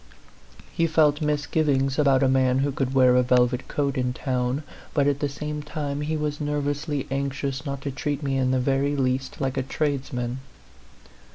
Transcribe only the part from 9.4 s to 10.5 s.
a tradesman.